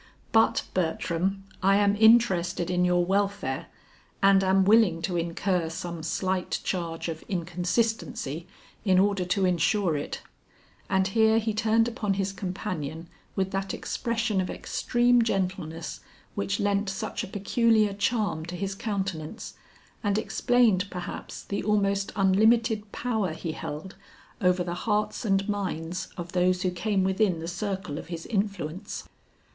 [0.31, 3.67] But Bertram, I am interested in your welfare
[4.23, 8.47] and am willing to incur some slight charge of inconsistency
[8.83, 10.23] in order to insure it,"
[10.89, 15.99] and here he turned upon his companion with that expression of extreme gentleness
[16.33, 19.53] which lent such a peculiar charm to his countenance
[20.03, 23.93] and explained perhaps the almost unlimited power he held
[24.41, 29.07] over the hearts and minds of those who came within the circle of his influence.